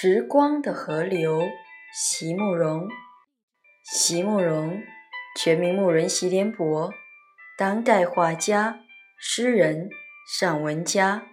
[0.00, 1.42] 时光的河流，
[1.92, 2.88] 席慕容。
[3.82, 4.80] 席慕容，
[5.36, 6.92] 全名慕人席联博，
[7.58, 8.78] 当代画家、
[9.18, 9.90] 诗人、
[10.38, 11.24] 散文家。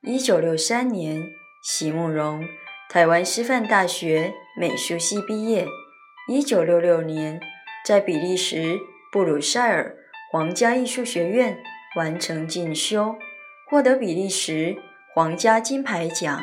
[0.00, 1.22] 一九六三年，
[1.62, 2.48] 席慕容
[2.88, 5.66] 台湾师范大学美术系毕业。
[6.28, 7.38] 一九六六年，
[7.84, 8.78] 在比利时
[9.12, 9.94] 布鲁塞尔
[10.32, 11.58] 皇家艺术学院
[11.98, 13.16] 完成进修，
[13.68, 14.78] 获得比利时
[15.14, 16.42] 皇家金牌奖。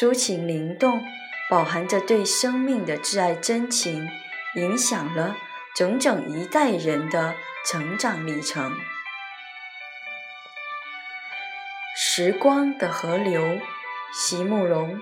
[0.00, 1.04] 抒情灵动，
[1.50, 4.08] 饱含着对生命的挚爱真情，
[4.54, 5.36] 影响了
[5.74, 7.34] 整整一代人的
[7.66, 8.74] 成长历程。
[11.94, 13.60] 时光的河流，
[14.14, 14.98] 席慕容。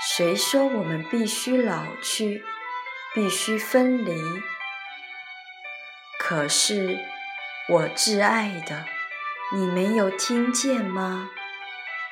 [0.00, 2.44] 谁说我们必须老去，
[3.14, 4.20] 必须分离？
[6.18, 6.98] 可是
[7.68, 8.86] 我挚爱的，
[9.54, 11.30] 你没有听见吗？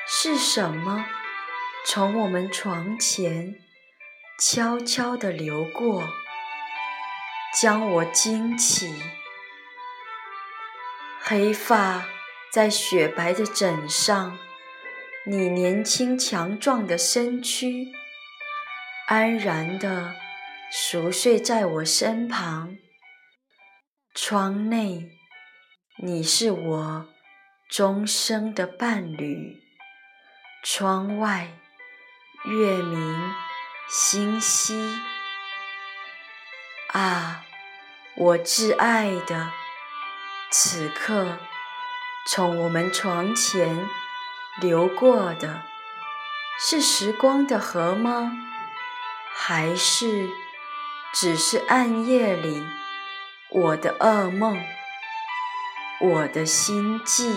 [0.07, 1.07] 是什么
[1.87, 3.57] 从我们床前
[4.41, 6.09] 悄悄地流过，
[7.61, 9.03] 将我惊起？
[11.21, 12.07] 黑发
[12.51, 14.39] 在雪白的枕上，
[15.27, 17.93] 你年轻强壮的身躯
[19.07, 20.15] 安然地
[20.73, 22.79] 熟睡在我身旁。
[24.15, 25.11] 窗内，
[25.99, 27.09] 你是我
[27.69, 29.63] 终生的伴侣。
[30.63, 31.51] 窗外，
[32.45, 33.35] 月明
[33.89, 35.01] 星稀。
[36.93, 37.45] 啊，
[38.15, 39.51] 我挚爱的，
[40.51, 41.39] 此刻
[42.29, 43.89] 从我们床前
[44.61, 45.63] 流过的，
[46.61, 48.33] 是时光的河吗？
[49.35, 50.29] 还是
[51.15, 52.63] 只是暗夜里
[53.49, 54.63] 我的噩梦，
[56.01, 57.35] 我的心悸？